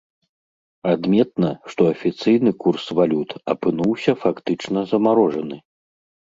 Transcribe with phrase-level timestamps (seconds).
[0.93, 5.57] Адметна, што афіцыйны курс валют апынуўся фактычна замарожаны.